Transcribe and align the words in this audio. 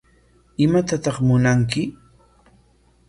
¿Imatataq 0.63 1.15
munanki? 1.27 1.83